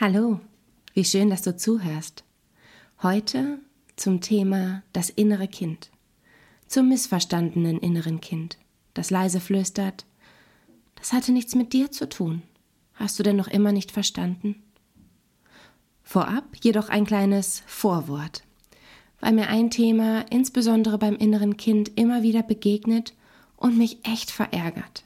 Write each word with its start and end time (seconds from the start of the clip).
Hallo, 0.00 0.38
wie 0.94 1.04
schön, 1.04 1.28
dass 1.28 1.42
du 1.42 1.56
zuhörst. 1.56 2.22
Heute 3.02 3.58
zum 3.96 4.20
Thema 4.20 4.84
das 4.92 5.10
innere 5.10 5.48
Kind, 5.48 5.90
zum 6.68 6.88
missverstandenen 6.88 7.80
inneren 7.80 8.20
Kind, 8.20 8.58
das 8.94 9.10
leise 9.10 9.40
flüstert, 9.40 10.06
das 10.94 11.12
hatte 11.12 11.32
nichts 11.32 11.56
mit 11.56 11.72
dir 11.72 11.90
zu 11.90 12.08
tun. 12.08 12.42
Hast 12.94 13.18
du 13.18 13.24
denn 13.24 13.34
noch 13.34 13.48
immer 13.48 13.72
nicht 13.72 13.90
verstanden? 13.90 14.62
Vorab 16.04 16.44
jedoch 16.62 16.90
ein 16.90 17.04
kleines 17.04 17.64
Vorwort, 17.66 18.44
weil 19.18 19.32
mir 19.32 19.48
ein 19.48 19.68
Thema 19.68 20.20
insbesondere 20.30 20.98
beim 20.98 21.16
inneren 21.16 21.56
Kind 21.56 21.90
immer 21.98 22.22
wieder 22.22 22.44
begegnet 22.44 23.14
und 23.56 23.76
mich 23.76 23.98
echt 24.04 24.30
verärgert. 24.30 25.02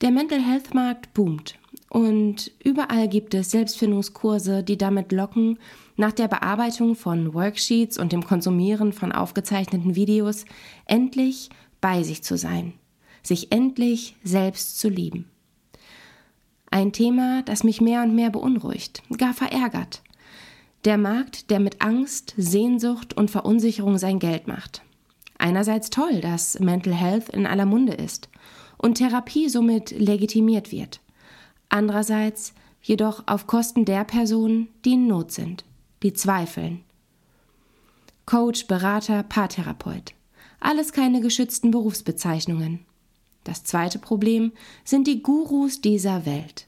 Der 0.00 0.12
Mental 0.12 0.40
Health 0.40 0.74
Markt 0.74 1.12
boomt 1.12 1.58
und 1.88 2.50
überall 2.62 3.08
gibt 3.08 3.34
es 3.34 3.50
Selbstfindungskurse, 3.50 4.62
die 4.62 4.76
damit 4.76 5.12
locken, 5.12 5.58
nach 5.96 6.12
der 6.12 6.28
Bearbeitung 6.28 6.96
von 6.96 7.34
Worksheets 7.34 7.98
und 7.98 8.12
dem 8.12 8.24
Konsumieren 8.24 8.92
von 8.92 9.12
aufgezeichneten 9.12 9.94
Videos 9.94 10.44
endlich 10.86 11.50
bei 11.80 12.02
sich 12.02 12.22
zu 12.22 12.36
sein, 12.36 12.74
sich 13.22 13.52
endlich 13.52 14.16
selbst 14.24 14.78
zu 14.78 14.88
lieben. 14.88 15.30
Ein 16.70 16.92
Thema, 16.92 17.42
das 17.42 17.62
mich 17.62 17.80
mehr 17.80 18.02
und 18.02 18.14
mehr 18.14 18.30
beunruhigt, 18.30 19.02
gar 19.16 19.32
verärgert. 19.32 20.02
Der 20.84 20.98
Markt, 20.98 21.50
der 21.50 21.60
mit 21.60 21.80
Angst, 21.80 22.34
Sehnsucht 22.36 23.16
und 23.16 23.30
Verunsicherung 23.30 23.98
sein 23.98 24.18
Geld 24.18 24.48
macht. 24.48 24.82
Einerseits 25.38 25.90
toll, 25.90 26.20
dass 26.20 26.58
Mental 26.58 26.92
Health 26.92 27.28
in 27.28 27.46
aller 27.46 27.66
Munde 27.66 27.94
ist 27.94 28.28
und 28.76 28.94
Therapie 28.94 29.48
somit 29.48 29.92
legitimiert 29.92 30.72
wird 30.72 31.00
andererseits 31.74 32.54
jedoch 32.80 33.24
auf 33.26 33.48
Kosten 33.48 33.84
der 33.84 34.04
Personen, 34.04 34.68
die 34.84 34.92
in 34.92 35.08
Not 35.08 35.32
sind, 35.32 35.64
die 36.02 36.12
zweifeln. 36.12 36.84
Coach, 38.26 38.68
Berater, 38.68 39.24
Paartherapeut. 39.24 40.14
Alles 40.60 40.92
keine 40.92 41.20
geschützten 41.20 41.72
Berufsbezeichnungen. 41.72 42.86
Das 43.42 43.64
zweite 43.64 43.98
Problem 43.98 44.52
sind 44.84 45.06
die 45.06 45.22
Gurus 45.22 45.80
dieser 45.80 46.24
Welt. 46.24 46.66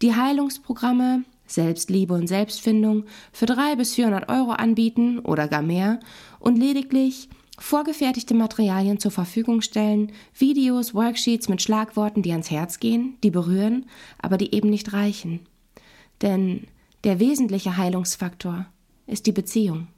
Die 0.00 0.14
Heilungsprogramme, 0.14 1.24
Selbstliebe 1.46 2.14
und 2.14 2.28
Selbstfindung 2.28 3.04
für 3.32 3.46
drei 3.46 3.74
bis 3.74 3.94
400 3.94 4.28
Euro 4.28 4.52
anbieten 4.52 5.18
oder 5.18 5.48
gar 5.48 5.62
mehr 5.62 5.98
und 6.38 6.56
lediglich 6.56 7.28
vorgefertigte 7.58 8.34
Materialien 8.34 8.98
zur 8.98 9.10
Verfügung 9.10 9.60
stellen, 9.60 10.12
Videos, 10.36 10.94
Worksheets 10.94 11.48
mit 11.48 11.62
Schlagworten, 11.62 12.22
die 12.22 12.32
ans 12.32 12.50
Herz 12.50 12.80
gehen, 12.80 13.16
die 13.22 13.30
berühren, 13.30 13.86
aber 14.18 14.36
die 14.36 14.54
eben 14.54 14.70
nicht 14.70 14.92
reichen. 14.92 15.40
Denn 16.22 16.66
der 17.04 17.20
wesentliche 17.20 17.76
Heilungsfaktor 17.76 18.66
ist 19.06 19.26
die 19.26 19.32
Beziehung. 19.32 19.88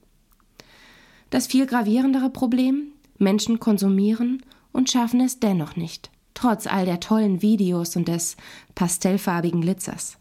Das 1.30 1.46
viel 1.46 1.66
gravierendere 1.66 2.30
Problem, 2.30 2.92
Menschen 3.18 3.58
konsumieren 3.60 4.42
und 4.72 4.90
schaffen 4.90 5.20
es 5.20 5.40
dennoch 5.40 5.76
nicht, 5.76 6.10
trotz 6.34 6.66
all 6.66 6.84
der 6.84 7.00
tollen 7.00 7.42
Videos 7.42 7.96
und 7.96 8.08
des 8.08 8.36
pastellfarbigen 8.74 9.60
Glitzers. 9.60 10.18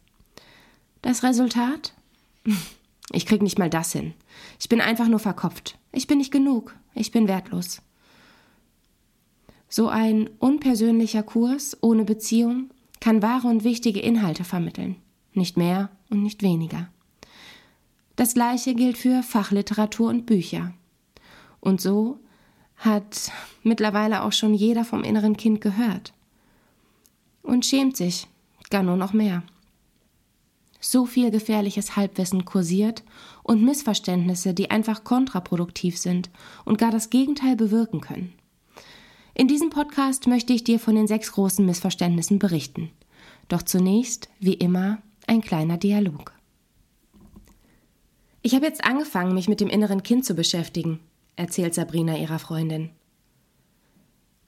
Das 1.02 1.24
Resultat? 1.24 1.94
Ich 3.12 3.28
krieg 3.28 3.44
nicht 3.44 3.60
mal 3.60 3.70
das 3.70 3.92
hin. 3.92 4.16
Ich 4.60 4.68
bin 4.68 4.82
einfach 4.82 5.08
nur 5.08 5.20
verkopft. 5.20 5.78
Ich 5.96 6.08
bin 6.08 6.18
nicht 6.18 6.32
genug. 6.32 6.76
Ich 6.94 7.12
bin 7.12 7.30
wertlos. 7.30 7.82
So 9.70 9.88
ein 9.88 10.30
unpersönlicher 10.40 11.24
Kurs 11.24 11.78
ohne 11.82 12.04
Beziehung 12.04 12.70
kann 13.00 13.22
wahre 13.22 13.48
und 13.48 13.64
wichtige 13.64 14.02
Inhalte 14.02 14.44
vermitteln. 14.44 14.98
Nicht 15.34 15.56
mehr 15.56 15.90
und 16.10 16.22
nicht 16.22 16.44
weniger. 16.44 16.90
Das 18.18 18.34
gleiche 18.34 18.76
gilt 18.76 18.98
für 18.98 19.24
Fachliteratur 19.24 20.10
und 20.10 20.26
Bücher. 20.26 20.74
Und 21.62 21.80
so 21.80 22.20
hat 22.76 23.32
mittlerweile 23.64 24.24
auch 24.24 24.34
schon 24.34 24.54
jeder 24.54 24.84
vom 24.84 25.04
inneren 25.04 25.38
Kind 25.38 25.62
gehört. 25.62 26.14
Und 27.42 27.66
schämt 27.66 27.96
sich 27.96 28.28
gar 28.70 28.84
nur 28.84 28.98
noch 28.98 29.14
mehr 29.14 29.44
so 30.86 31.06
viel 31.06 31.32
gefährliches 31.32 31.96
Halbwissen 31.96 32.46
kursiert 32.46 33.04
und 33.46 33.64
Missverständnisse, 33.64 34.56
die 34.56 34.72
einfach 34.72 35.04
kontraproduktiv 35.04 36.00
sind 36.00 36.32
und 36.66 36.80
gar 36.80 36.90
das 36.90 37.12
Gegenteil 37.12 37.56
bewirken 37.56 38.02
können. 38.02 38.34
In 39.36 39.48
diesem 39.48 39.70
Podcast 39.70 40.26
möchte 40.26 40.52
ich 40.52 40.64
dir 40.64 40.80
von 40.80 40.96
den 40.96 41.06
sechs 41.06 41.32
großen 41.32 41.64
Missverständnissen 41.64 42.40
berichten. 42.40 42.90
Doch 43.48 43.62
zunächst, 43.62 44.30
wie 44.40 44.56
immer, 44.56 44.98
ein 45.28 45.42
kleiner 45.42 45.78
Dialog. 45.78 46.34
Ich 48.42 48.56
habe 48.56 48.66
jetzt 48.66 48.84
angefangen, 48.84 49.36
mich 49.36 49.48
mit 49.48 49.62
dem 49.62 49.70
inneren 49.70 50.02
Kind 50.02 50.26
zu 50.26 50.34
beschäftigen, 50.34 51.00
erzählt 51.36 51.76
Sabrina 51.76 52.18
ihrer 52.18 52.40
Freundin. 52.40 52.90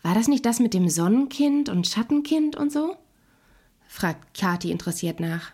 War 0.02 0.16
das 0.16 0.28
nicht 0.28 0.46
das 0.46 0.59
mit 0.59 0.74
dem 0.74 0.90
Sonnenkind 0.90 1.69
und 1.69 1.85
Schattenkind 1.85 2.56
und 2.56 2.72
so? 2.72 2.96
fragt 3.88 4.34
Kathi 4.34 4.72
interessiert 4.72 5.19
nach. 5.19 5.52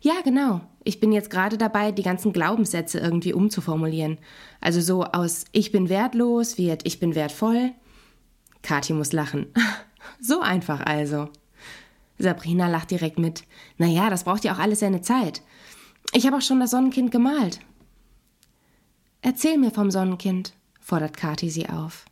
Ja, 0.00 0.14
genau. 0.24 0.62
Ich 0.86 1.00
bin 1.00 1.10
jetzt 1.10 1.30
gerade 1.30 1.58
dabei, 1.58 1.90
die 1.90 2.04
ganzen 2.04 2.32
Glaubenssätze 2.32 3.00
irgendwie 3.00 3.32
umzuformulieren. 3.32 4.18
Also 4.60 4.80
so 4.80 5.02
aus 5.02 5.44
Ich 5.50 5.72
bin 5.72 5.88
wertlos 5.88 6.58
wird 6.58 6.86
Ich 6.86 7.00
bin 7.00 7.16
wertvoll. 7.16 7.72
Kathi 8.62 8.92
muss 8.92 9.12
lachen. 9.12 9.46
so 10.20 10.40
einfach 10.40 10.80
also. 10.86 11.28
Sabrina 12.18 12.68
lacht 12.68 12.92
direkt 12.92 13.18
mit. 13.18 13.42
Naja, 13.78 14.10
das 14.10 14.22
braucht 14.22 14.44
ja 14.44 14.54
auch 14.54 14.60
alles 14.60 14.78
seine 14.78 15.00
Zeit. 15.00 15.42
Ich 16.12 16.24
habe 16.24 16.36
auch 16.36 16.42
schon 16.42 16.60
das 16.60 16.70
Sonnenkind 16.70 17.10
gemalt. 17.10 17.58
Erzähl 19.22 19.58
mir 19.58 19.72
vom 19.72 19.90
Sonnenkind, 19.90 20.52
fordert 20.80 21.16
Kathi 21.16 21.50
sie 21.50 21.68
auf. 21.68 22.04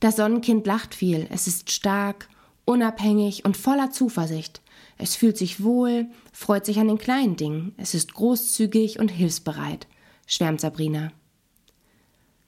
Das 0.00 0.16
Sonnenkind 0.16 0.66
lacht 0.66 0.94
viel, 0.94 1.26
es 1.30 1.46
ist 1.46 1.70
stark, 1.70 2.30
unabhängig 2.64 3.44
und 3.44 3.54
voller 3.54 3.90
Zuversicht. 3.90 4.62
Es 4.98 5.14
fühlt 5.14 5.36
sich 5.36 5.62
wohl, 5.62 6.06
freut 6.32 6.64
sich 6.64 6.78
an 6.78 6.88
den 6.88 6.98
kleinen 6.98 7.36
Dingen, 7.36 7.74
es 7.76 7.94
ist 7.94 8.14
großzügig 8.14 8.98
und 8.98 9.08
hilfsbereit, 9.08 9.86
schwärmt 10.26 10.60
Sabrina. 10.60 11.12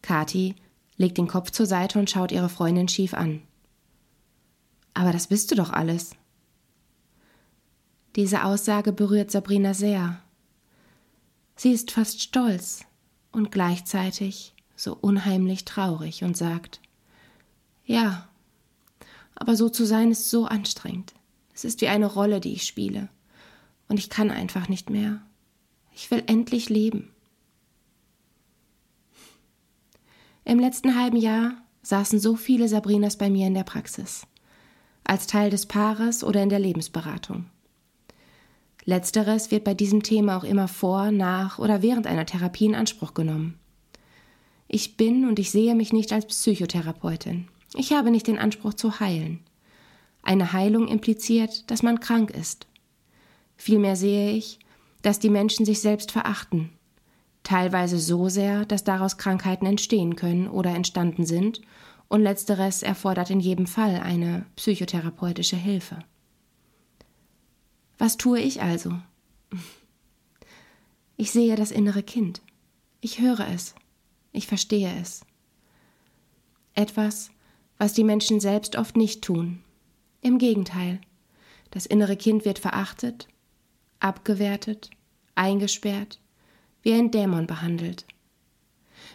Kathi 0.03 0.55
legt 0.97 1.19
den 1.19 1.29
Kopf 1.29 1.51
zur 1.51 1.67
Seite 1.67 1.99
und 1.99 2.11
schaut 2.11 2.33
ihre 2.33 2.49
Freundin 2.49 2.89
schief 2.89 3.15
an. 3.15 3.43
Aber 4.95 5.13
das 5.13 5.27
bist 5.27 5.51
du 5.51 5.55
doch 5.55 5.71
alles. 5.71 6.13
Diese 8.17 8.45
Aussage 8.45 8.93
berührt 8.93 9.31
Sabrina 9.31 9.75
sehr. 9.75 10.21
Sie 11.55 11.73
ist 11.73 11.91
fast 11.91 12.23
stolz 12.23 12.85
und 13.31 13.53
gleichzeitig 13.53 14.55
so 14.75 14.97
unheimlich 15.01 15.65
traurig 15.65 16.25
und 16.25 16.37
sagt, 16.37 16.81
ja, 17.85 18.29
aber 19.35 19.57
so 19.57 19.69
zu 19.69 19.85
sein 19.85 20.11
ist 20.11 20.31
so 20.31 20.47
anstrengend. 20.47 21.15
Es 21.59 21.65
ist 21.65 21.81
wie 21.81 21.89
eine 21.89 22.07
Rolle, 22.07 22.39
die 22.39 22.53
ich 22.53 22.63
spiele. 22.63 23.09
Und 23.89 23.99
ich 23.99 24.11
kann 24.11 24.31
einfach 24.31 24.69
nicht 24.69 24.91
mehr. 24.91 25.21
Ich 25.93 26.09
will 26.09 26.23
endlich 26.29 26.69
leben. 26.69 27.11
Im 30.45 30.61
letzten 30.61 30.95
halben 30.95 31.17
Jahr 31.17 31.57
saßen 31.83 32.21
so 32.21 32.37
viele 32.37 32.69
Sabrinas 32.69 33.19
bei 33.19 33.29
mir 33.29 33.49
in 33.49 33.55
der 33.55 33.65
Praxis, 33.65 34.25
als 35.03 35.27
Teil 35.27 35.51
des 35.51 35.67
Paares 35.67 36.23
oder 36.23 36.45
in 36.45 36.49
der 36.49 36.61
Lebensberatung. 36.61 37.47
Letzteres 38.85 39.51
wird 39.51 39.65
bei 39.65 39.75
diesem 39.75 40.05
Thema 40.05 40.37
auch 40.37 40.45
immer 40.45 40.69
vor, 40.69 41.11
nach 41.11 41.59
oder 41.59 41.83
während 41.83 42.07
einer 42.07 42.25
Therapie 42.25 42.67
in 42.67 42.77
Anspruch 42.77 43.15
genommen. 43.15 43.59
Ich 44.69 44.97
bin 44.97 45.27
und 45.27 45.41
ich 45.41 45.51
sehe 45.51 45.75
mich 45.75 45.93
nicht 45.93 46.13
als 46.13 46.27
Psychotherapeutin. 46.27 47.49
Ich 47.75 47.93
habe 47.93 48.13
nicht 48.13 48.29
den 48.29 48.39
Anspruch 48.39 48.75
zu 48.75 49.01
heilen. 49.01 49.41
Eine 50.29 50.53
Heilung 50.53 50.89
impliziert, 50.89 51.71
dass 51.71 51.83
man 51.83 52.01
krank 52.01 52.33
ist. 52.33 52.67
Vielmehr 53.57 53.97
sehe 53.97 54.33
ich, 54.33 54.59
dass 55.01 55.19
die 55.19 55.31
Menschen 55.31 55.65
sich 55.65 55.81
selbst 55.81 56.13
verachten, 56.13 56.69
teilweise 57.45 57.99
so 57.99 58.29
sehr, 58.29 58.67
dass 58.67 58.85
daraus 58.85 59.17
Krankheiten 59.17 59.65
entstehen 59.65 60.17
können 60.17 60.47
oder 60.47 60.75
entstanden 60.75 61.25
sind, 61.25 61.63
und 62.09 62.21
letzteres 62.21 62.83
erfordert 62.83 63.31
in 63.31 63.41
jedem 63.41 63.67
Fall 63.67 64.01
eine 64.01 64.45
psychotherapeutische 64.55 65.57
Hilfe. 65.57 65.99
Was 67.97 68.19
tue 68.19 68.41
ich 68.41 68.61
also? 68.61 68.93
Ich 71.17 71.31
sehe 71.31 71.57
das 71.57 71.71
innere 71.71 72.03
Kind. 72.03 72.43
Ich 73.01 73.19
höre 73.19 73.49
es. 73.49 73.75
Ich 74.33 74.47
verstehe 74.47 74.93
es. 75.01 75.25
Etwas, 76.75 77.31
was 77.79 77.95
die 77.95 78.05
Menschen 78.05 78.41
selbst 78.41 78.77
oft 78.77 78.95
nicht 78.95 79.23
tun. 79.23 79.63
Im 80.21 80.39
Gegenteil, 80.39 81.01
das 81.71 81.87
innere 81.87 82.17
Kind 82.17 82.45
wird 82.45 82.59
verachtet, 82.59 83.29
abgewertet, 84.01 84.91
eingesperrt, 85.35 86.19
wie 86.83 86.93
ein 86.93 87.11
Dämon 87.11 87.47
behandelt. 87.47 88.05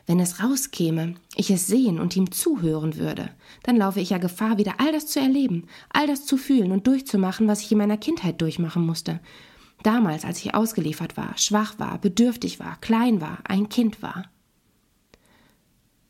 Wenn 0.05 0.19
es 0.19 0.41
rauskäme, 0.41 1.15
ich 1.35 1.49
es 1.49 1.67
sehen 1.67 1.99
und 1.99 2.15
ihm 2.15 2.31
zuhören 2.31 2.97
würde, 2.97 3.29
dann 3.63 3.77
laufe 3.77 3.99
ich 3.99 4.11
ja 4.11 4.17
Gefahr, 4.17 4.57
wieder 4.57 4.75
all 4.79 4.91
das 4.91 5.07
zu 5.07 5.19
erleben, 5.19 5.67
all 5.89 6.07
das 6.07 6.25
zu 6.25 6.37
fühlen 6.37 6.71
und 6.71 6.87
durchzumachen, 6.87 7.47
was 7.47 7.61
ich 7.61 7.71
in 7.71 7.77
meiner 7.77 7.97
Kindheit 7.97 8.41
durchmachen 8.41 8.85
musste. 8.85 9.19
damals, 9.81 10.23
als 10.23 10.39
ich 10.39 10.55
ausgeliefert 10.55 11.17
war, 11.17 11.37
schwach 11.37 11.77
war, 11.77 11.97
bedürftig 11.97 12.59
war, 12.61 12.79
klein 12.79 13.19
war, 13.19 13.39
ein 13.43 13.67
Kind 13.67 14.01
war. 14.01 14.29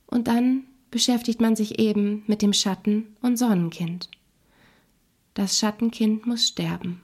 Und 0.06 0.28
dann 0.28 0.66
beschäftigt 0.92 1.42
man 1.42 1.56
sich 1.56 1.80
eben 1.80 2.24
mit 2.28 2.44
dem 2.44 2.54
Schatten- 2.54 3.16
und 3.22 3.38
Sonnenkind. 3.38 4.10
Das 5.34 5.58
Schattenkind 5.58 6.28
muss 6.28 6.48
sterben. 6.48 7.02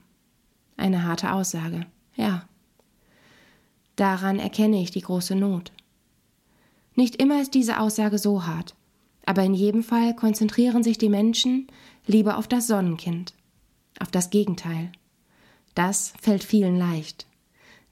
Eine 0.76 1.04
harte 1.04 1.32
Aussage, 1.32 1.86
ja. 2.14 2.48
Daran 3.96 4.38
erkenne 4.38 4.80
ich 4.80 4.90
die 4.92 5.00
große 5.02 5.34
Not. 5.34 5.72
Nicht 6.94 7.16
immer 7.16 7.42
ist 7.42 7.54
diese 7.54 7.80
Aussage 7.80 8.18
so 8.18 8.46
hart, 8.46 8.74
aber 9.26 9.42
in 9.42 9.54
jedem 9.54 9.82
Fall 9.82 10.14
konzentrieren 10.14 10.82
sich 10.82 10.96
die 10.96 11.08
Menschen 11.08 11.66
lieber 12.06 12.38
auf 12.38 12.46
das 12.46 12.66
Sonnenkind, 12.66 13.34
auf 13.98 14.10
das 14.10 14.30
Gegenteil. 14.30 14.92
Das 15.74 16.12
fällt 16.20 16.44
vielen 16.44 16.76
leicht, 16.76 17.26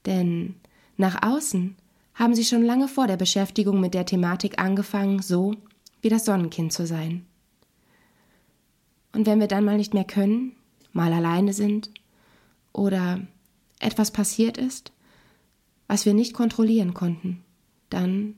denn 0.07 0.55
nach 0.97 1.23
außen 1.23 1.77
haben 2.15 2.35
sie 2.35 2.45
schon 2.45 2.65
lange 2.65 2.89
vor 2.89 3.07
der 3.07 3.17
Beschäftigung 3.17 3.81
mit 3.81 3.95
der 3.95 4.07
Thematik 4.07 4.61
angefangen, 4.61 5.21
so 5.21 5.55
wie 6.01 6.09
das 6.09 6.25
Sonnenkind 6.25 6.73
zu 6.73 6.87
sein. 6.87 7.25
Und 9.19 9.27
wenn 9.27 9.41
wir 9.41 9.49
dann 9.49 9.65
mal 9.65 9.79
nicht 9.79 9.95
mehr 9.95 10.05
können, 10.05 10.53
mal 10.93 11.13
alleine 11.13 11.53
sind 11.53 11.91
oder 12.73 13.21
etwas 13.81 14.13
passiert 14.13 14.57
ist, 14.57 14.93
was 15.89 16.07
wir 16.07 16.15
nicht 16.15 16.35
kontrollieren 16.35 16.95
konnten, 16.95 17.43
dann, 17.91 18.37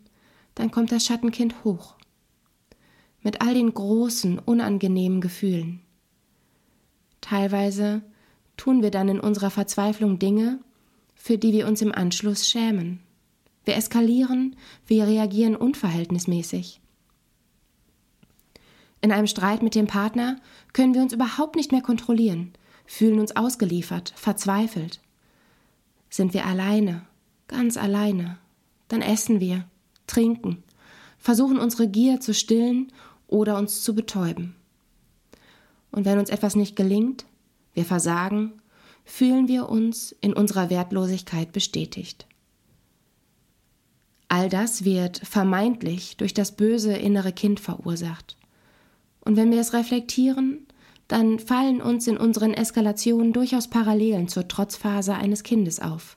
dann 0.54 0.70
kommt 0.70 0.90
das 0.90 1.04
Schattenkind 1.04 1.64
hoch. 1.64 1.96
Mit 3.20 3.42
all 3.42 3.52
den 3.52 3.74
großen, 3.74 4.38
unangenehmen 4.38 5.20
Gefühlen. 5.20 5.80
Teilweise 7.20 8.00
tun 8.56 8.82
wir 8.82 8.90
dann 8.90 9.10
in 9.10 9.20
unserer 9.20 9.50
Verzweiflung 9.50 10.18
Dinge, 10.18 10.60
für 11.14 11.36
die 11.36 11.52
wir 11.52 11.66
uns 11.66 11.82
im 11.82 11.92
Anschluss 11.92 12.48
schämen. 12.48 13.00
Wir 13.66 13.76
eskalieren, 13.76 14.56
wir 14.86 15.06
reagieren 15.06 15.56
unverhältnismäßig. 15.56 16.80
In 19.00 19.12
einem 19.12 19.26
Streit 19.26 19.62
mit 19.62 19.74
dem 19.74 19.86
Partner 19.86 20.36
können 20.72 20.94
wir 20.94 21.02
uns 21.02 21.12
überhaupt 21.12 21.56
nicht 21.56 21.72
mehr 21.72 21.82
kontrollieren, 21.82 22.52
fühlen 22.86 23.18
uns 23.18 23.34
ausgeliefert, 23.34 24.12
verzweifelt. 24.16 25.00
Sind 26.10 26.34
wir 26.34 26.44
alleine, 26.44 27.02
ganz 27.48 27.76
alleine, 27.76 28.38
dann 28.88 29.00
essen 29.00 29.40
wir, 29.40 29.64
trinken, 30.06 30.62
versuchen 31.18 31.58
unsere 31.58 31.88
Gier 31.88 32.20
zu 32.20 32.34
stillen 32.34 32.92
oder 33.28 33.56
uns 33.56 33.82
zu 33.82 33.94
betäuben. 33.94 34.56
Und 35.92 36.04
wenn 36.04 36.18
uns 36.18 36.30
etwas 36.30 36.56
nicht 36.56 36.76
gelingt, 36.76 37.24
wir 37.74 37.84
versagen, 37.84 38.52
fühlen 39.04 39.48
wir 39.48 39.68
uns 39.68 40.12
in 40.20 40.32
unserer 40.32 40.70
Wertlosigkeit 40.70 41.52
bestätigt. 41.52 42.26
All 44.28 44.48
das 44.48 44.84
wird 44.84 45.18
vermeintlich 45.18 46.16
durch 46.16 46.34
das 46.34 46.52
böse 46.52 46.92
innere 46.92 47.32
Kind 47.32 47.58
verursacht. 47.58 48.36
Und 49.20 49.36
wenn 49.36 49.50
wir 49.50 49.60
es 49.60 49.72
reflektieren, 49.72 50.66
dann 51.08 51.38
fallen 51.38 51.82
uns 51.82 52.06
in 52.06 52.16
unseren 52.16 52.54
Eskalationen 52.54 53.32
durchaus 53.32 53.68
Parallelen 53.68 54.28
zur 54.28 54.46
Trotzphase 54.46 55.14
eines 55.14 55.42
Kindes 55.42 55.80
auf, 55.80 56.16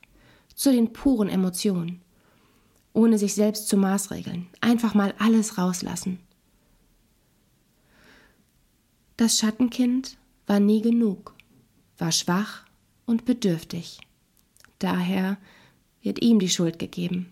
zu 0.54 0.72
den 0.72 0.94
puren 0.94 1.30
Emotionen, 1.30 2.02
ohne 2.94 3.18
sich 3.18 3.34
selbst 3.34 3.68
zu 3.68 3.76
maßregeln, 3.78 4.48
einfach 4.62 4.94
mal 4.94 5.14
alles 5.18 5.58
rauslassen. 5.58 6.20
Das 9.18 9.38
Schattenkind 9.40 10.18
war 10.46 10.60
nie 10.60 10.82
genug, 10.82 11.34
war 11.98 12.12
schwach 12.12 12.66
und 13.06 13.26
bedürftig. 13.26 14.00
Daher 14.80 15.38
wird 16.02 16.22
ihm 16.22 16.40
die 16.40 16.50
Schuld 16.50 16.78
gegeben. 16.78 17.32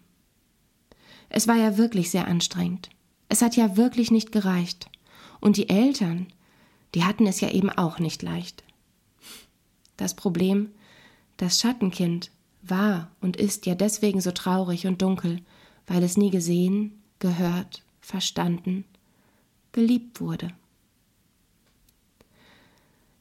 Es 1.29 1.47
war 1.47 1.55
ja 1.55 1.77
wirklich 1.77 2.09
sehr 2.09 2.27
anstrengend. 2.27 2.89
Es 3.29 3.41
hat 3.41 3.55
ja 3.55 3.77
wirklich 3.77 4.11
nicht 4.11 4.31
gereicht. 4.31 4.89
Und 5.41 5.57
die 5.57 5.67
Eltern, 5.67 6.27
die 6.95 7.03
hatten 7.03 7.27
es 7.27 7.41
ja 7.41 7.49
eben 7.49 7.69
auch 7.69 7.99
nicht 7.99 8.21
leicht. 8.21 8.63
Das 9.97 10.15
Problem, 10.15 10.69
das 11.37 11.59
Schattenkind 11.59 12.31
war 12.61 13.11
und 13.19 13.37
ist 13.37 13.65
ja 13.65 13.75
deswegen 13.75 14.21
so 14.21 14.31
traurig 14.31 14.87
und 14.87 15.01
dunkel, 15.01 15.41
weil 15.87 16.03
es 16.03 16.15
nie 16.15 16.29
gesehen, 16.29 17.01
gehört, 17.19 17.83
verstanden, 17.99 18.85
geliebt 19.71 20.21
wurde. 20.21 20.53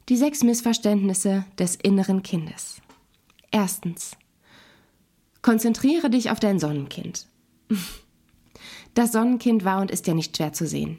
Die 0.08 0.16
sechs 0.16 0.42
Missverständnisse 0.42 1.44
des 1.58 1.76
inneren 1.76 2.22
Kindes. 2.22 2.82
Erstens. 3.50 4.16
Konzentriere 5.42 6.10
dich 6.10 6.30
auf 6.30 6.40
dein 6.40 6.58
Sonnenkind. 6.58 7.26
Das 8.94 9.12
Sonnenkind 9.12 9.64
war 9.64 9.80
und 9.80 9.90
ist 9.90 10.06
ja 10.06 10.14
nicht 10.14 10.36
schwer 10.36 10.52
zu 10.52 10.66
sehen. 10.66 10.98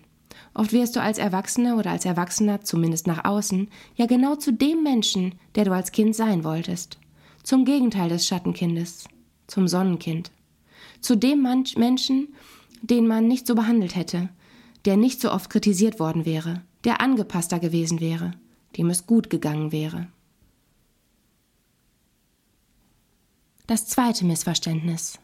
Oft 0.53 0.73
wirst 0.73 0.95
du 0.95 1.01
als 1.01 1.17
Erwachsener 1.17 1.77
oder 1.77 1.91
als 1.91 2.05
Erwachsener, 2.05 2.61
zumindest 2.61 3.07
nach 3.07 3.23
außen, 3.23 3.69
ja 3.95 4.05
genau 4.05 4.35
zu 4.35 4.51
dem 4.51 4.83
Menschen, 4.83 5.35
der 5.55 5.65
du 5.65 5.71
als 5.71 5.91
Kind 5.91 6.15
sein 6.15 6.43
wolltest. 6.43 6.99
Zum 7.43 7.65
Gegenteil 7.65 8.09
des 8.09 8.27
Schattenkindes, 8.27 9.05
zum 9.47 9.67
Sonnenkind. 9.67 10.31
Zu 10.99 11.15
dem 11.15 11.41
Menschen, 11.41 12.35
den 12.81 13.07
man 13.07 13.27
nicht 13.27 13.47
so 13.47 13.55
behandelt 13.55 13.95
hätte, 13.95 14.29
der 14.85 14.97
nicht 14.97 15.21
so 15.21 15.31
oft 15.31 15.49
kritisiert 15.49 15.99
worden 15.99 16.25
wäre, 16.25 16.61
der 16.83 17.01
angepasster 17.01 17.59
gewesen 17.59 17.99
wäre, 17.99 18.31
dem 18.77 18.89
es 18.89 19.07
gut 19.07 19.29
gegangen 19.29 19.71
wäre. 19.71 20.07
Das 23.67 23.87
zweite 23.87 24.25
Missverständnis. 24.25 25.17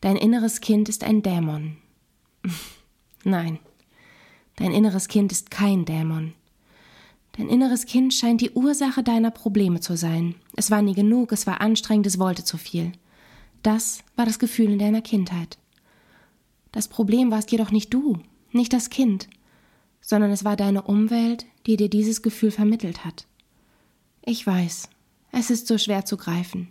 Dein 0.00 0.16
inneres 0.16 0.60
Kind 0.60 0.88
ist 0.88 1.02
ein 1.02 1.22
Dämon. 1.22 1.76
Nein, 3.24 3.58
dein 4.60 4.72
inneres 4.72 5.08
Kind 5.08 5.32
ist 5.32 5.50
kein 5.50 5.84
Dämon. 5.84 6.34
Dein 7.32 7.48
inneres 7.48 7.86
Kind 7.86 8.12
scheint 8.12 8.40
die 8.40 8.50
Ursache 8.50 9.02
deiner 9.02 9.30
Probleme 9.30 9.80
zu 9.80 9.96
sein. 9.96 10.34
Es 10.54 10.70
war 10.70 10.82
nie 10.82 10.94
genug, 10.94 11.32
es 11.32 11.46
war 11.46 11.60
anstrengend, 11.60 12.06
es 12.06 12.18
wollte 12.18 12.44
zu 12.44 12.58
viel. 12.58 12.92
Das 13.62 14.00
war 14.16 14.26
das 14.26 14.38
Gefühl 14.38 14.70
in 14.70 14.78
deiner 14.78 15.00
Kindheit. 15.00 15.58
Das 16.72 16.88
Problem 16.88 17.30
warst 17.30 17.50
jedoch 17.50 17.70
nicht 17.70 17.92
du, 17.92 18.18
nicht 18.52 18.72
das 18.72 18.90
Kind, 18.90 19.28
sondern 20.00 20.30
es 20.30 20.44
war 20.44 20.56
deine 20.56 20.82
Umwelt, 20.82 21.46
die 21.66 21.76
dir 21.76 21.88
dieses 21.88 22.20
Gefühl 22.20 22.50
vermittelt 22.50 23.04
hat. 23.04 23.26
Ich 24.24 24.46
weiß, 24.46 24.88
es 25.32 25.50
ist 25.50 25.66
so 25.66 25.78
schwer 25.78 26.04
zu 26.04 26.16
greifen. 26.16 26.68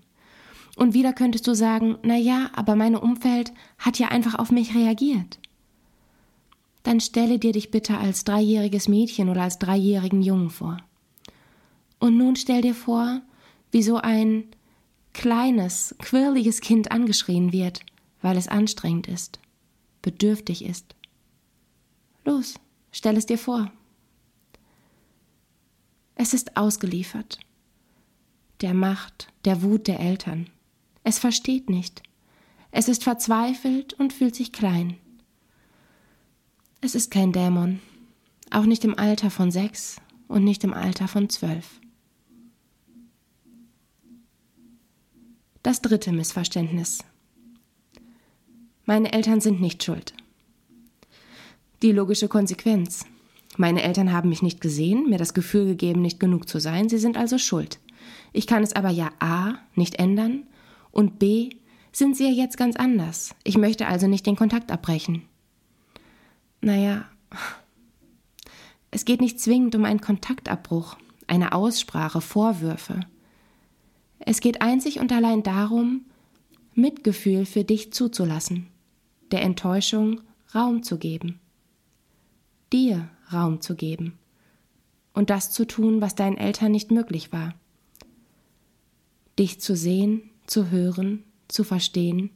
Und 0.75 0.93
wieder 0.93 1.13
könntest 1.13 1.47
du 1.47 1.55
sagen, 1.55 1.97
na 2.03 2.15
ja, 2.15 2.51
aber 2.53 2.75
meine 2.75 3.01
Umwelt 3.01 3.51
hat 3.79 3.97
ja 3.97 4.09
einfach 4.09 4.35
auf 4.35 4.51
mich 4.51 4.75
reagiert 4.75 5.39
dann 6.83 6.99
stelle 6.99 7.39
dir 7.39 7.51
dich 7.51 7.71
bitte 7.71 7.97
als 7.97 8.23
dreijähriges 8.23 8.87
Mädchen 8.87 9.29
oder 9.29 9.43
als 9.43 9.59
dreijährigen 9.59 10.21
Jungen 10.21 10.49
vor. 10.49 10.77
Und 11.99 12.17
nun 12.17 12.35
stell 12.35 12.61
dir 12.61 12.75
vor, 12.75 13.21
wie 13.71 13.83
so 13.83 13.97
ein 13.97 14.45
kleines, 15.13 15.95
quirliges 15.99 16.61
Kind 16.61 16.91
angeschrien 16.91 17.51
wird, 17.51 17.81
weil 18.21 18.37
es 18.37 18.47
anstrengend 18.47 19.07
ist, 19.07 19.39
bedürftig 20.01 20.63
ist. 20.63 20.95
Los, 22.23 22.55
stell 22.91 23.17
es 23.17 23.25
dir 23.25 23.37
vor. 23.37 23.71
Es 26.15 26.33
ist 26.33 26.57
ausgeliefert. 26.57 27.39
Der 28.61 28.73
Macht, 28.73 29.27
der 29.45 29.61
Wut 29.61 29.87
der 29.87 29.99
Eltern. 29.99 30.49
Es 31.03 31.17
versteht 31.17 31.69
nicht. 31.69 32.03
Es 32.71 32.87
ist 32.87 33.03
verzweifelt 33.03 33.93
und 33.93 34.13
fühlt 34.13 34.35
sich 34.35 34.51
klein. 34.51 34.97
Es 36.81 36.95
ist 36.95 37.11
kein 37.11 37.33
Dämon, 37.33 37.81
auch 38.51 38.65
nicht 38.65 38.85
im 38.85 38.97
Alter 38.97 39.29
von 39.29 39.51
sechs 39.51 39.97
und 40.29 40.45
nicht 40.45 40.63
im 40.63 40.73
Alter 40.73 41.09
von 41.09 41.29
zwölf. 41.29 41.81
Das 45.61 45.81
dritte 45.81 46.13
Missverständnis. 46.13 46.99
Meine 48.85 49.11
Eltern 49.11 49.41
sind 49.41 49.59
nicht 49.59 49.83
schuld. 49.83 50.13
Die 51.81 51.91
logische 51.91 52.29
Konsequenz. 52.29 53.05
Meine 53.57 53.83
Eltern 53.83 54.13
haben 54.13 54.29
mich 54.29 54.41
nicht 54.41 54.61
gesehen, 54.61 55.09
mir 55.09 55.17
das 55.17 55.33
Gefühl 55.33 55.65
gegeben, 55.65 56.01
nicht 56.01 56.21
genug 56.21 56.47
zu 56.47 56.59
sein, 56.59 56.87
sie 56.87 56.97
sind 56.97 57.17
also 57.17 57.37
schuld. 57.37 57.79
Ich 58.31 58.47
kann 58.47 58.63
es 58.63 58.73
aber 58.73 58.89
ja 58.89 59.11
A 59.19 59.55
nicht 59.75 59.95
ändern 59.95 60.47
und 60.91 61.19
B 61.19 61.49
sind 61.91 62.15
sie 62.15 62.23
ja 62.23 62.31
jetzt 62.31 62.57
ganz 62.57 62.77
anders. 62.77 63.35
Ich 63.43 63.57
möchte 63.57 63.87
also 63.87 64.07
nicht 64.07 64.25
den 64.25 64.37
Kontakt 64.37 64.71
abbrechen. 64.71 65.28
Naja, 66.61 67.05
es 68.91 69.05
geht 69.05 69.21
nicht 69.21 69.39
zwingend 69.39 69.75
um 69.75 69.85
einen 69.85 70.01
Kontaktabbruch, 70.01 70.97
eine 71.27 71.53
Aussprache, 71.53 72.21
Vorwürfe. 72.21 73.01
Es 74.19 74.41
geht 74.41 74.61
einzig 74.61 74.99
und 74.99 75.11
allein 75.11 75.43
darum, 75.43 76.05
Mitgefühl 76.73 77.45
für 77.45 77.63
dich 77.63 77.93
zuzulassen, 77.93 78.67
der 79.31 79.41
Enttäuschung 79.41 80.21
Raum 80.53 80.83
zu 80.83 80.97
geben, 80.97 81.39
dir 82.73 83.09
Raum 83.31 83.61
zu 83.61 83.75
geben 83.75 84.17
und 85.13 85.29
das 85.29 85.51
zu 85.51 85.65
tun, 85.65 86.01
was 86.01 86.15
deinen 86.15 86.37
Eltern 86.37 86.71
nicht 86.71 86.91
möglich 86.91 87.31
war. 87.31 87.53
dich 89.39 89.61
zu 89.61 89.75
sehen, 89.75 90.29
zu 90.45 90.69
hören, 90.69 91.23
zu 91.47 91.63
verstehen 91.63 92.29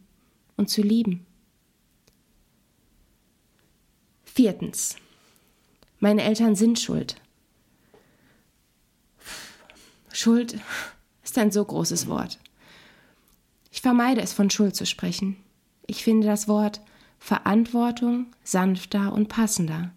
und 0.56 0.70
zu 0.70 0.82
lieben. 0.82 1.26
Viertens. 4.36 4.96
Meine 6.00 6.24
Eltern 6.24 6.56
sind 6.56 6.80
schuld. 6.80 7.22
Schuld 10.12 10.60
ist 11.24 11.38
ein 11.38 11.52
so 11.52 11.64
großes 11.64 12.08
Wort. 12.08 12.40
Ich 13.70 13.82
vermeide 13.82 14.22
es, 14.22 14.34
von 14.34 14.50
Schuld 14.50 14.76
zu 14.76 14.88
sprechen. 14.88 15.38
Ich 15.86 16.04
finde 16.04 16.26
das 16.26 16.48
Wort 16.48 16.82
Verantwortung 17.20 18.26
sanfter 18.44 19.14
und 19.14 19.30
passender, 19.30 19.92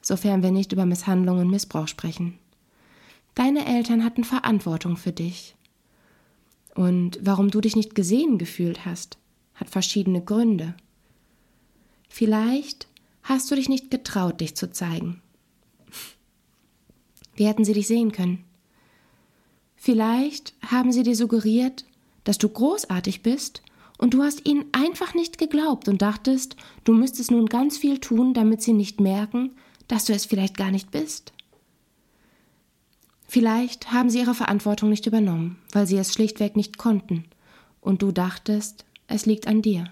sofern 0.00 0.44
wir 0.44 0.52
nicht 0.52 0.70
über 0.70 0.86
Misshandlung 0.86 1.40
und 1.40 1.50
Missbrauch 1.50 1.88
sprechen. 1.88 2.38
Deine 3.34 3.66
Eltern 3.66 4.04
hatten 4.04 4.22
Verantwortung 4.22 4.96
für 4.96 5.12
dich. 5.12 5.56
Und 6.76 7.18
warum 7.20 7.50
du 7.50 7.60
dich 7.60 7.74
nicht 7.74 7.96
gesehen 7.96 8.38
gefühlt 8.38 8.84
hast, 8.84 9.18
hat 9.56 9.70
verschiedene 9.70 10.22
Gründe. 10.22 10.76
Vielleicht 12.08 12.86
hast 13.28 13.50
du 13.50 13.56
dich 13.56 13.68
nicht 13.68 13.90
getraut, 13.90 14.40
dich 14.40 14.56
zu 14.56 14.70
zeigen. 14.70 15.20
Wie 17.34 17.46
hätten 17.46 17.64
sie 17.64 17.74
dich 17.74 17.86
sehen 17.86 18.12
können? 18.12 18.44
Vielleicht 19.74 20.54
haben 20.66 20.92
sie 20.92 21.02
dir 21.02 21.16
suggeriert, 21.16 21.84
dass 22.24 22.38
du 22.38 22.48
großartig 22.48 23.22
bist 23.22 23.62
und 23.98 24.14
du 24.14 24.22
hast 24.22 24.46
ihnen 24.48 24.64
einfach 24.72 25.14
nicht 25.14 25.38
geglaubt 25.38 25.88
und 25.88 26.02
dachtest, 26.02 26.56
du 26.84 26.92
müsstest 26.92 27.30
nun 27.30 27.46
ganz 27.46 27.76
viel 27.78 27.98
tun, 27.98 28.32
damit 28.32 28.62
sie 28.62 28.72
nicht 28.72 29.00
merken, 29.00 29.50
dass 29.88 30.04
du 30.04 30.12
es 30.12 30.24
vielleicht 30.24 30.56
gar 30.56 30.70
nicht 30.70 30.90
bist. 30.90 31.32
Vielleicht 33.28 33.92
haben 33.92 34.08
sie 34.08 34.20
ihre 34.20 34.34
Verantwortung 34.34 34.88
nicht 34.88 35.06
übernommen, 35.06 35.58
weil 35.72 35.86
sie 35.86 35.98
es 35.98 36.12
schlichtweg 36.12 36.56
nicht 36.56 36.78
konnten, 36.78 37.24
und 37.80 38.02
du 38.02 38.12
dachtest, 38.12 38.84
es 39.08 39.26
liegt 39.26 39.46
an 39.46 39.62
dir. 39.62 39.90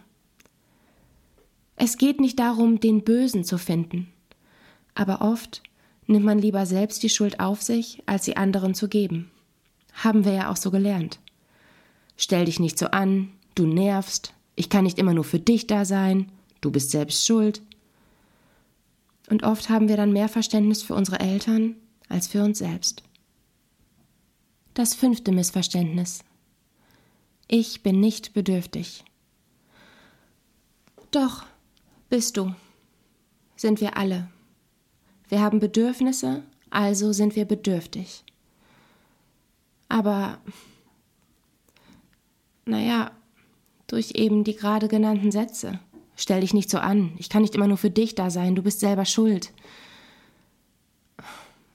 Es 1.77 1.99
geht 1.99 2.21
nicht 2.21 2.39
darum, 2.39 2.81
den 2.81 3.03
Bösen 3.03 3.45
zu 3.45 3.59
finden, 3.59 4.13
aber 4.95 5.23
oft 5.23 5.63
nimmt 6.07 6.25
man 6.25 6.39
lieber 6.39 6.67
selbst 6.67 7.03
die 7.03 7.09
Schuld 7.09 7.41
auf 7.41 7.63
sich, 7.63 8.03
als 8.07 8.25
sie 8.25 8.37
anderen 8.37 8.75
zu 8.75 8.89
geben. 8.89 9.31
Haben 9.93 10.25
wir 10.25 10.33
ja 10.33 10.51
auch 10.51 10.57
so 10.57 10.71
gelernt. 10.71 11.19
Stell 12.17 12.45
dich 12.45 12.61
nicht 12.61 12.79
so 12.79 12.87
an, 12.87 13.31
du 13.55 13.67
nervst, 13.67 14.35
ich 14.57 14.69
kann 14.69 14.85
nicht 14.85 14.99
immer 14.99 15.15
nur 15.15 15.25
für 15.25 15.41
dich 15.41 15.67
da 15.67 15.85
sein, 15.85 16.31
du 16.61 16.71
bist 16.71 16.91
selbst 16.91 17.27
schuld. 17.27 17.63
Und 19.29 19.43
oft 19.43 19.69
haben 19.69 19.89
wir 19.89 19.97
dann 19.97 20.13
mehr 20.13 20.29
Verständnis 20.29 20.83
für 20.83 20.95
unsere 20.95 21.21
Eltern 21.21 21.77
als 22.09 22.29
für 22.29 22.45
uns 22.45 22.59
selbst. 22.59 23.03
Das 24.75 24.95
fünfte 24.95 25.33
Missverständnis. 25.33 26.25
Ich 27.49 27.83
bin 27.83 28.01
nicht 28.01 28.33
bedürftig. 28.33 29.05
Doch, 31.11 31.45
bist 32.15 32.37
du. 32.37 32.55
Sind 33.57 33.81
wir 33.81 33.97
alle. 33.97 34.29
Wir 35.29 35.41
haben 35.41 35.59
Bedürfnisse, 35.59 36.45
also 36.71 37.13
sind 37.13 37.35
wir 37.35 37.45
bedürftig. 37.45 38.23
Aber, 39.89 40.39
naja, 42.67 43.11
durch 43.89 44.13
eben 44.13 44.45
die 44.45 44.55
gerade 44.55 44.87
genannten 44.87 45.33
Sätze. 45.33 45.81
Stell 46.15 46.43
dich 46.43 46.55
nicht 46.55 46.71
so 46.71 46.79
an, 46.79 47.15
ich 47.19 47.29
kann 47.29 47.43
nicht 47.43 47.57
immer 47.57 47.67
nur 47.67 47.79
für 47.79 47.91
dich 47.91 48.15
da 48.15 48.31
sein, 48.31 48.55
du 48.55 48.63
bist 48.63 48.79
selber 48.79 49.07
schuld. 49.07 49.53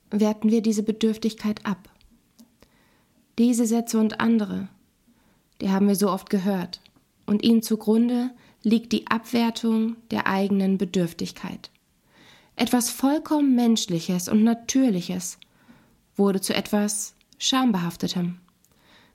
Werten 0.10 0.52
wir 0.52 0.62
diese 0.62 0.84
Bedürftigkeit 0.84 1.66
ab. 1.66 1.90
Diese 3.38 3.66
Sätze 3.66 4.00
und 4.00 4.22
andere, 4.22 4.70
die 5.60 5.70
haben 5.70 5.90
wir 5.90 5.96
so 5.96 6.10
oft 6.10 6.30
gehört, 6.30 6.80
und 7.26 7.44
ihnen 7.44 7.62
zugrunde 7.62 8.32
liegt 8.64 8.92
die 8.92 9.08
Abwertung 9.08 9.96
der 10.12 10.28
eigenen 10.28 10.78
Bedürftigkeit. 10.78 11.70
Etwas 12.56 12.90
vollkommen 12.90 13.56
Menschliches 13.56 14.28
und 14.28 14.44
Natürliches 14.44 15.38
wurde 16.18 16.42
zu 16.42 16.54
etwas 16.54 17.16
Schambehaftetem, 17.38 18.38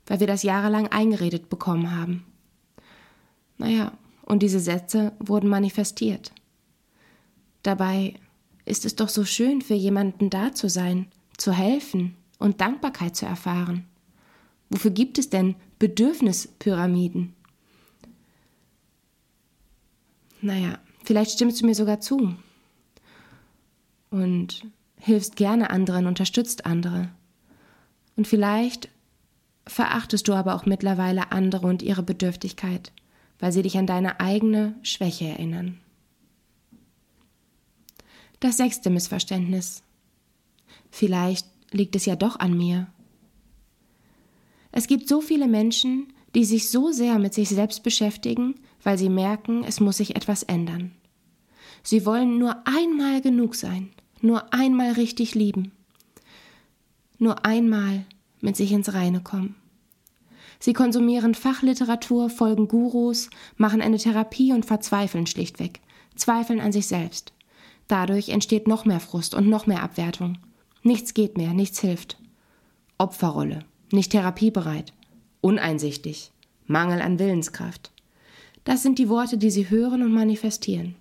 weil 0.07 0.19
wir 0.19 0.27
das 0.27 0.41
jahrelang 0.41 0.87
eingeredet 0.87 1.49
bekommen 1.49 1.95
haben. 1.95 2.25
Naja, 3.57 3.91
und 4.23 4.41
diese 4.41 4.59
Sätze 4.59 5.13
wurden 5.19 5.47
manifestiert. 5.47 6.31
Dabei 7.61 8.15
ist 8.65 8.83
es 8.85 8.95
doch 8.95 9.09
so 9.09 9.23
schön, 9.25 9.61
für 9.61 9.75
jemanden 9.75 10.31
da 10.31 10.51
zu 10.51 10.67
sein, 10.67 11.07
zu 11.37 11.51
helfen 11.51 12.15
und 12.39 12.61
Dankbarkeit 12.61 13.15
zu 13.15 13.27
erfahren. 13.27 13.85
Wofür 14.71 14.89
gibt 14.89 15.19
es 15.19 15.29
denn 15.29 15.55
Bedürfnispyramiden? 15.77 17.34
Naja, 20.45 20.77
vielleicht 21.03 21.31
stimmst 21.31 21.59
du 21.59 21.65
mir 21.65 21.73
sogar 21.73 22.01
zu 22.01 22.35
und 24.11 24.63
hilfst 24.99 25.37
gerne 25.37 25.71
anderen, 25.71 26.05
unterstützt 26.05 26.67
andere. 26.67 27.09
Und 28.15 28.27
vielleicht 28.27 28.89
verachtest 29.65 30.27
du 30.27 30.33
aber 30.33 30.53
auch 30.53 30.67
mittlerweile 30.67 31.31
andere 31.31 31.65
und 31.65 31.81
ihre 31.81 32.03
Bedürftigkeit, 32.03 32.91
weil 33.39 33.51
sie 33.51 33.63
dich 33.63 33.75
an 33.79 33.87
deine 33.87 34.19
eigene 34.19 34.75
Schwäche 34.83 35.25
erinnern. 35.25 35.79
Das 38.39 38.57
sechste 38.57 38.91
Missverständnis. 38.91 39.81
Vielleicht 40.91 41.47
liegt 41.71 41.95
es 41.95 42.05
ja 42.05 42.15
doch 42.15 42.39
an 42.39 42.55
mir. 42.55 42.85
Es 44.71 44.85
gibt 44.85 45.07
so 45.07 45.21
viele 45.21 45.47
Menschen, 45.47 46.13
die 46.35 46.45
sich 46.45 46.69
so 46.69 46.91
sehr 46.91 47.17
mit 47.17 47.33
sich 47.33 47.49
selbst 47.49 47.81
beschäftigen, 47.81 48.53
weil 48.85 48.97
sie 48.97 49.09
merken, 49.09 49.65
es 49.65 49.81
muss 49.81 49.97
sich 49.97 50.15
etwas 50.15 50.43
ändern. 50.43 50.93
Sie 51.83 52.05
wollen 52.05 52.39
nur 52.39 52.63
einmal 52.65 53.19
genug 53.19 53.55
sein, 53.55 53.89
nur 54.21 54.53
einmal 54.53 54.93
richtig 54.93 55.35
lieben, 55.35 55.73
nur 57.19 57.45
einmal 57.45 58.05
mit 58.39 58.55
sich 58.55 58.71
ins 58.71 58.93
Reine 58.93 59.19
kommen. 59.19 59.55
Sie 60.59 60.71
konsumieren 60.71 61.35
Fachliteratur, 61.35 62.29
folgen 62.29 62.69
Gurus, 62.69 63.29
machen 63.57 63.81
eine 63.81 63.97
Therapie 63.97 64.53
und 64.53 64.65
verzweifeln 64.65 65.27
schlichtweg, 65.27 65.81
zweifeln 66.15 66.61
an 66.61 66.71
sich 66.71 66.87
selbst. 66.87 67.33
Dadurch 67.89 68.29
entsteht 68.29 68.67
noch 68.67 68.85
mehr 68.85 69.01
Frust 69.01 69.35
und 69.35 69.49
noch 69.49 69.67
mehr 69.67 69.83
Abwertung. 69.83 70.37
Nichts 70.81 71.13
geht 71.13 71.37
mehr, 71.37 71.53
nichts 71.53 71.81
hilft. 71.81 72.17
Opferrolle 72.97 73.65
nicht 73.91 74.11
therapiebereit, 74.11 74.93
uneinsichtig, 75.41 76.31
Mangel 76.65 77.01
an 77.01 77.19
Willenskraft. 77.19 77.91
Das 78.65 78.83
sind 78.83 78.99
die 78.99 79.07
Worte, 79.07 79.37
die 79.37 79.51
sie 79.51 79.69
hören 79.69 80.01
und 80.01 80.11
manifestieren. 80.11 80.95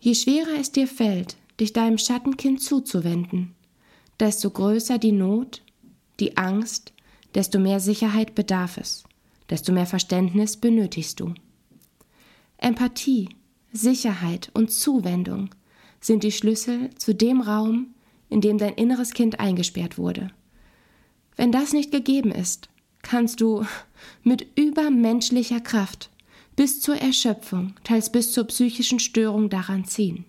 Je 0.00 0.14
schwerer 0.14 0.58
es 0.58 0.72
dir 0.72 0.88
fällt, 0.88 1.36
dich 1.60 1.74
deinem 1.74 1.98
Schattenkind 1.98 2.62
zuzuwenden, 2.62 3.54
desto 4.18 4.50
größer 4.50 4.98
die 4.98 5.12
Not, 5.12 5.62
die 6.18 6.38
Angst, 6.38 6.92
desto 7.34 7.58
mehr 7.58 7.80
Sicherheit 7.80 8.34
bedarf 8.34 8.78
es, 8.78 9.04
desto 9.50 9.72
mehr 9.72 9.86
Verständnis 9.86 10.56
benötigst 10.56 11.20
du. 11.20 11.34
Empathie, 12.56 13.28
Sicherheit 13.72 14.50
und 14.54 14.70
Zuwendung 14.70 15.50
sind 16.00 16.24
die 16.24 16.32
Schlüssel 16.32 16.90
zu 16.96 17.14
dem 17.14 17.42
Raum, 17.42 17.94
in 18.30 18.40
dem 18.40 18.56
dein 18.56 18.74
inneres 18.74 19.12
Kind 19.12 19.38
eingesperrt 19.38 19.98
wurde. 19.98 20.30
Wenn 21.36 21.52
das 21.52 21.74
nicht 21.74 21.92
gegeben 21.92 22.30
ist, 22.30 22.69
kannst 23.10 23.40
du 23.40 23.66
mit 24.22 24.46
übermenschlicher 24.56 25.60
Kraft 25.60 26.10
bis 26.54 26.80
zur 26.80 26.94
Erschöpfung, 26.94 27.74
teils 27.82 28.12
bis 28.12 28.32
zur 28.32 28.44
psychischen 28.44 29.00
Störung 29.00 29.50
daran 29.50 29.84
ziehen. 29.84 30.26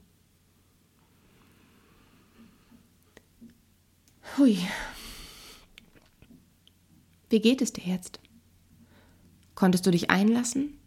Hui. 4.35 4.57
Wie 7.29 7.39
geht 7.39 7.61
es 7.61 7.71
dir 7.71 7.85
jetzt? 7.85 8.19
Konntest 9.53 9.85
du 9.85 9.91
dich 9.91 10.09
einlassen? 10.09 10.79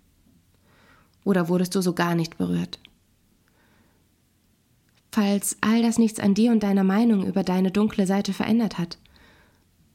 Oder 1.22 1.48
wurdest 1.48 1.76
du 1.76 1.80
so 1.80 1.92
gar 1.92 2.16
nicht 2.16 2.38
berührt? 2.38 2.80
Falls 5.12 5.56
all 5.60 5.80
das 5.82 5.98
nichts 5.98 6.18
an 6.18 6.34
dir 6.34 6.50
und 6.50 6.64
deiner 6.64 6.82
Meinung 6.82 7.24
über 7.24 7.44
deine 7.44 7.70
dunkle 7.70 8.08
Seite 8.08 8.32
verändert 8.32 8.78
hat, 8.78 8.98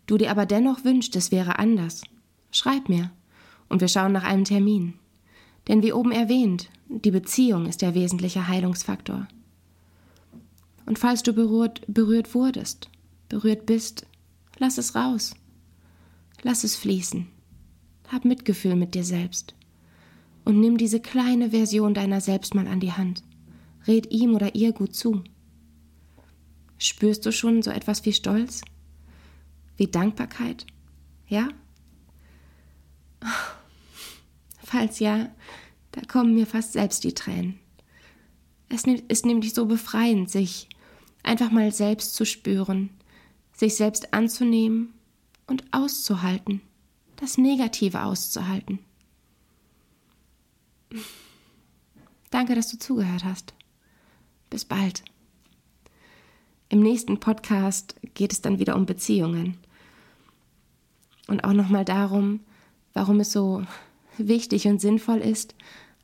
du 0.10 0.18
dir 0.18 0.32
aber 0.32 0.46
dennoch 0.46 0.84
wünschst, 0.84 1.16
es 1.16 1.32
wäre 1.32 1.60
anders, 1.60 2.02
schreib 2.52 2.90
mir 2.90 3.12
und 3.68 3.82
wir 3.82 3.88
schauen 3.88 4.12
nach 4.12 4.24
einem 4.24 4.44
Termin. 4.44 4.96
Denn 5.68 5.84
wie 5.84 5.94
oben 5.94 6.12
erwähnt, 6.12 6.70
die 6.88 7.12
Beziehung 7.12 7.68
ist 7.68 7.82
der 7.82 7.94
wesentliche 7.94 8.48
Heilungsfaktor. 8.48 9.28
Und 10.88 10.98
falls 10.98 11.22
du 11.22 11.34
berührt, 11.34 11.82
berührt 11.88 12.34
wurdest, 12.34 12.90
berührt 13.30 13.68
bist, 13.68 14.08
lass 14.58 14.80
es 14.80 14.96
raus. 14.96 15.36
Lass 16.42 16.64
es 16.64 16.76
fließen. 16.76 17.28
Hab 18.08 18.26
Mitgefühl 18.26 18.76
mit 18.76 18.96
dir 18.96 19.04
selbst. 19.04 19.54
Und 20.46 20.60
nimm 20.60 20.78
diese 20.78 21.00
kleine 21.00 21.52
Version 21.52 21.94
deiner 21.94 22.22
selbst 22.22 22.56
mal 22.56 22.68
an 22.68 22.80
die 22.80 22.94
Hand. 22.94 23.22
Red 23.86 24.12
ihm 24.12 24.34
oder 24.34 24.56
ihr 24.56 24.72
gut 24.72 24.96
zu. 24.96 25.24
Spürst 26.80 27.26
du 27.26 27.32
schon 27.32 27.62
so 27.62 27.70
etwas 27.70 28.06
wie 28.06 28.14
Stolz? 28.14 28.62
Wie 29.80 29.88
Dankbarkeit. 29.88 30.68
Ja, 31.28 31.50
Falls 34.64 35.00
ja, 35.00 35.30
da 35.92 36.02
kommen 36.02 36.36
mir 36.36 36.46
fast 36.46 36.74
selbst 36.74 37.04
die 37.04 37.14
Tränen. 37.14 37.60
Es 38.70 38.84
ist 38.84 39.26
nämlich 39.26 39.54
so 39.54 39.66
befreiend, 39.66 40.30
sich 40.30 40.70
einfach 41.24 41.52
mal 41.52 41.72
selbst 41.72 42.16
zu 42.16 42.26
spüren, 42.26 42.92
sich 43.52 43.76
selbst 43.76 44.14
anzunehmen 44.14 44.94
und 45.48 45.64
auszuhalten, 45.72 46.62
das 47.16 47.38
Negative 47.38 48.04
auszuhalten. 48.04 48.80
Danke, 52.30 52.54
dass 52.54 52.70
du 52.70 52.78
zugehört 52.78 53.24
hast. 53.24 53.54
Bis 54.52 54.66
bald. 54.66 55.04
Im 56.70 56.82
nächsten 56.82 57.20
Podcast 57.20 57.96
geht 58.14 58.32
es 58.32 58.42
dann 58.42 58.60
wieder 58.60 58.76
um 58.76 58.86
Beziehungen 58.86 59.58
und 61.30 61.44
auch 61.44 61.54
nochmal 61.54 61.86
darum, 61.86 62.42
warum 62.94 63.20
es 63.20 63.32
so 63.32 63.64
wichtig 64.18 64.68
und 64.68 64.82
sinnvoll 64.82 65.20
ist, 65.20 65.56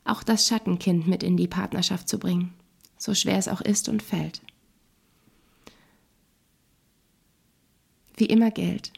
auch 0.04 0.22
das 0.22 0.46
Schattenkind 0.46 1.06
mit 1.06 1.22
in 1.22 1.36
die 1.36 1.48
Partnerschaft 1.48 2.08
zu 2.08 2.18
bringen, 2.18 2.54
so 2.96 3.14
schwer 3.14 3.38
es 3.38 3.48
auch 3.48 3.60
ist 3.60 3.88
und 3.88 4.02
fällt. 4.02 4.40
Wie 8.16 8.26
immer 8.26 8.50
gilt, 8.50 8.92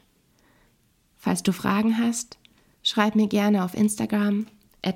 falls 1.16 1.42
du 1.42 1.52
Fragen 1.52 1.98
hast, 1.98 2.38
schreib 2.82 3.16
mir 3.16 3.26
gerne 3.26 3.64
auf 3.64 3.74
Instagram 3.74 4.46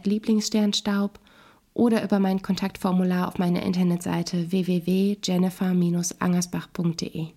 Lieblingssternstaub 0.04 1.18
oder 1.74 2.04
über 2.04 2.18
mein 2.18 2.42
Kontaktformular 2.42 3.28
auf 3.28 3.38
meiner 3.38 3.62
Internetseite 3.62 4.50
www.jennifer-angersbach.de. 4.50 7.28